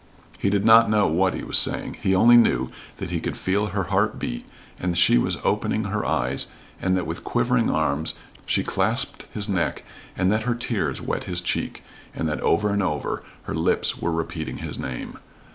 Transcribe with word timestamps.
He 0.39 0.49
did 0.49 0.65
not 0.65 0.89
know 0.89 1.05
what 1.07 1.35
he 1.35 1.43
was 1.43 1.59
saying. 1.59 1.97
He 2.01 2.15
only 2.15 2.35
knew 2.35 2.71
that 2.97 3.11
he 3.11 3.19
could 3.19 3.37
feel 3.37 3.67
her 3.67 3.83
heart 3.83 4.17
beat, 4.17 4.45
and 4.79 4.93
that 4.93 4.97
she 4.97 5.19
was 5.19 5.37
opening 5.43 5.83
her 5.83 6.03
eyes, 6.03 6.47
and 6.81 6.97
that 6.97 7.05
with 7.05 7.23
quivering 7.23 7.69
arms 7.69 8.15
she 8.47 8.63
clasped 8.63 9.27
his 9.31 9.47
neck, 9.47 9.83
and 10.17 10.31
that 10.31 10.41
her 10.41 10.55
tears 10.55 11.01
wet 11.03 11.25
his 11.25 11.39
cheek, 11.39 11.83
and 12.15 12.27
that, 12.27 12.41
over 12.41 12.73
and 12.73 12.81
over, 12.81 13.21
her 13.43 13.53
lips 13.53 13.99
were 13.99 14.11
repeating 14.11 14.57
his 14.57 14.79
name. 14.79 15.19